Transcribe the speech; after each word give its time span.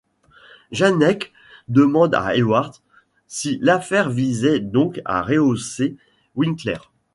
Janek 0.71 1.31
demande 1.67 2.15
à 2.15 2.35
Edwards 2.35 2.73
si 3.27 3.59
l'affaire 3.61 4.09
visait 4.09 4.59
donc 4.59 4.99
à 5.05 5.21
rehausser 5.21 5.95
Winkler. 6.35 6.79